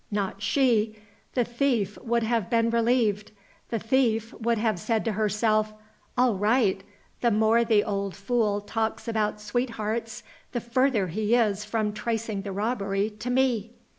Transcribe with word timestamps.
Not 0.09 0.41
she! 0.41 0.95
The 1.35 1.43
thief 1.43 1.95
would 2.01 2.23
have 2.23 2.49
been 2.49 2.71
relieved. 2.71 3.31
The 3.69 3.77
thief 3.77 4.33
would 4.33 4.57
have 4.57 4.79
said 4.79 5.05
to 5.05 5.11
herself, 5.11 5.75
'All 6.17 6.33
right! 6.37 6.83
the 7.19 7.29
more 7.29 7.63
the 7.63 7.83
old 7.83 8.15
fool 8.15 8.61
talks 8.61 9.07
about 9.07 9.39
sweethearts 9.39 10.23
the 10.53 10.59
further 10.59 11.05
he 11.09 11.35
is 11.35 11.63
from 11.65 11.93
tracing 11.93 12.41
the 12.41 12.51
robbery 12.51 13.11
to 13.19 13.29
Me! 13.29 13.73